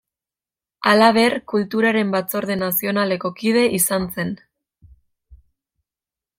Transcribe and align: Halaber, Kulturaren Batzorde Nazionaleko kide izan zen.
Halaber, 0.91 1.35
Kulturaren 1.53 2.15
Batzorde 2.15 2.57
Nazionaleko 2.63 3.33
kide 3.43 3.63
izan 3.81 4.11
zen. 4.17 4.35